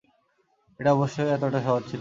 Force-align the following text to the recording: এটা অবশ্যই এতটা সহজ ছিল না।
এটা 0.79 0.91
অবশ্যই 0.93 1.29
এতটা 1.29 1.59
সহজ 1.61 1.81
ছিল 1.81 1.85
না। 1.85 1.89